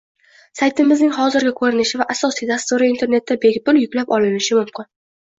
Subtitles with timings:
[0.59, 4.89] Saytimizning hozirgi ko’rinishi va asosiy dasturi internetda bepul yuklab olinishi mumkin